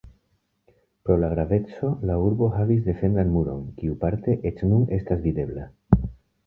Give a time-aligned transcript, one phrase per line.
[1.07, 5.71] Pro la graveco la urbo havis defendan muron, kiu parte eĉ nun estas videbla.